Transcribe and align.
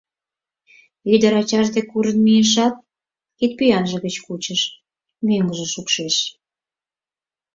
Ӱдыр 1.13 1.33
ачаж 1.41 1.67
дек 1.75 1.85
куржын 1.91 2.17
мийышат, 2.25 2.75
кидпӱанже 3.37 3.97
гыч 4.05 4.15
кучыш, 4.25 4.61
мӧҥгыжӧ 5.27 5.65
шупшеш. 5.73 6.15